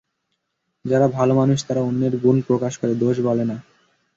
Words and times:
যারা 0.85 1.07
ভালো 1.07 1.33
মানুষ, 1.35 1.59
তারা 1.67 1.81
অন্যের 1.81 2.13
গুণ 2.17 2.37
প্রকাশ 2.41 2.73
করে, 2.77 2.93
দোষ 2.95 3.15
বলে 3.19 3.43
না। 3.45 3.57